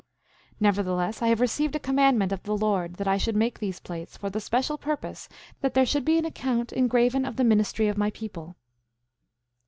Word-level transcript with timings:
9:3 0.53 0.55
Nevertheless, 0.61 1.21
I 1.21 1.27
have 1.27 1.39
received 1.39 1.75
a 1.75 1.79
commandment 1.79 2.31
of 2.31 2.41
the 2.41 2.57
Lord 2.57 2.95
that 2.95 3.07
I 3.07 3.17
should 3.17 3.35
make 3.35 3.59
these 3.59 3.79
plates, 3.79 4.17
for 4.17 4.31
the 4.31 4.39
special 4.39 4.75
purpose 4.75 5.29
that 5.59 5.75
there 5.75 5.85
should 5.85 6.05
be 6.05 6.17
an 6.17 6.25
account 6.25 6.73
engraven 6.73 7.23
of 7.23 7.35
the 7.35 7.43
ministry 7.43 7.87
of 7.87 7.99
my 7.99 8.09
people. 8.09 8.55